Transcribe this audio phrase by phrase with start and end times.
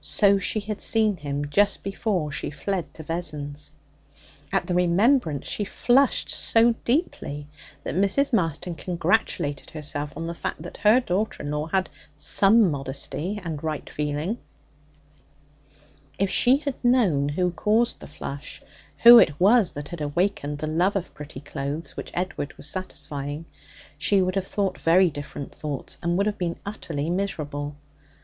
[0.00, 3.72] So she had seen him just before she fled to Vessons.
[4.52, 7.48] At the remembrance she flushed so deeply
[7.82, 8.32] that Mrs.
[8.32, 13.64] Marston congratulated herself on the fact that her daughter in law had some modesty and
[13.64, 14.38] right feeling.
[16.16, 18.62] If she had known who caused the flush,
[18.98, 23.46] who it was that had awakened the love of pretty clothes which Edward was satisfying,
[23.98, 27.74] she would have thought very different thoughts, and would have been utterly miserable.